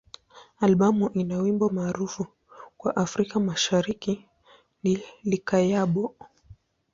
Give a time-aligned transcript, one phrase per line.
[0.59, 2.27] Albamu ina wimbo maarufu
[2.77, 4.25] kwa Afrika Mashariki
[4.83, 6.15] ni "Likayabo.